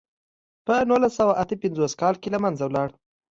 په 0.65 0.73
نولس 0.89 1.13
سوه 1.19 1.33
اته 1.41 1.55
پنځوس 1.63 1.93
کال 2.01 2.15
کې 2.21 2.29
له 2.33 2.39
منځه 2.43 2.65
لاړ. 2.75 2.89